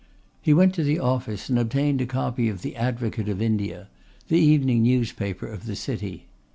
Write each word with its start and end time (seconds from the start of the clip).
He 0.41 0.51
went 0.51 0.73
to 0.73 0.83
the 0.83 0.97
office 0.97 1.47
and 1.47 1.59
obtained 1.59 2.01
a 2.01 2.07
copy 2.07 2.49
of 2.49 2.63
The 2.63 2.75
Advocate 2.75 3.29
of 3.29 3.39
India, 3.39 3.87
the 4.29 4.39
evening 4.39 4.81
newspaper 4.81 5.45
of 5.45 5.67
the 5.67 5.75
city. 5.75 6.25